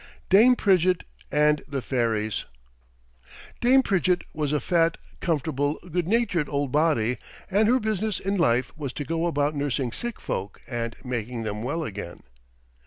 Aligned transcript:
DAME 0.31 0.55
PRIDGETT 0.55 1.03
AND 1.31 1.61
THE 1.67 1.83
FAIRIES 1.83 2.45
Dame 3.59 3.83
Pridgett 3.83 4.23
was 4.33 4.51
a 4.51 4.59
fat, 4.59 4.97
comfortable, 5.19 5.75
good 5.91 6.07
natured 6.07 6.49
old 6.49 6.71
body, 6.71 7.19
and 7.51 7.67
her 7.67 7.79
business 7.79 8.19
in 8.19 8.35
life 8.35 8.75
was 8.75 8.93
to 8.93 9.05
go 9.05 9.27
about 9.27 9.53
nursing 9.53 9.91
sick 9.91 10.19
folk 10.19 10.59
and 10.67 10.95
making 11.03 11.43
them 11.43 11.61
well 11.61 11.83
again. 11.83 12.23